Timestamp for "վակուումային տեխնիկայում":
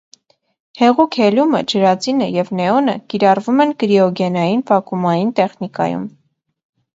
4.73-6.11